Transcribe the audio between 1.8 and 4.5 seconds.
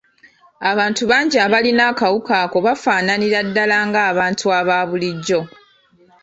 akawuka ako bafaananira ddala ng’abantu